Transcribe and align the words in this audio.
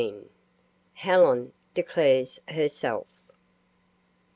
HELEN 0.95 1.53
DECLARES 1.75 2.39
HERSELF. 2.47 3.05